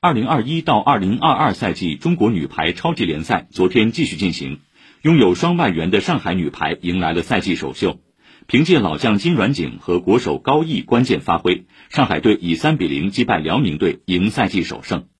[0.00, 4.60] 二零二一到二零二二赛季中国女排超级联赛昨天继续进行，
[5.02, 7.98] 拥有双外援的上海女排迎来了赛季首秀。
[8.46, 15.08] 凭借老将金软景和国手高毅关键发挥，上海队以三比零击败辽宁队，赢赛季首胜。